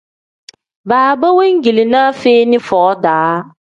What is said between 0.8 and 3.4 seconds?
Baaba wengilinaa feeni foo-daa.